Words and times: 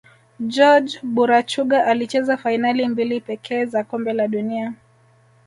jorge 0.39 0.99
burachuga 1.03 1.85
alicheza 1.85 2.37
fainali 2.37 2.87
mbili 2.87 3.21
pekee 3.21 3.65
za 3.65 3.83
kombe 3.83 4.13
la 4.13 4.27
dunia 4.27 4.73